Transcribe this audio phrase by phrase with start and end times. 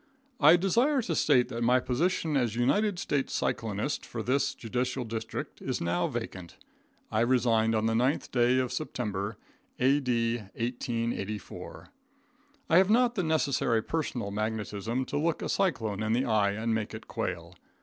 [0.39, 5.61] I desire to state that my position as United States Cyclonist for this Judicial District
[5.61, 6.57] is now vacant.
[7.11, 9.37] I resigned on the 9th day of September,
[9.79, 10.37] A.D.
[10.55, 11.89] 1884.
[12.67, 16.73] I have not the necessary personal magnetism to look a cyclone in the eye and
[16.73, 17.53] make it quail.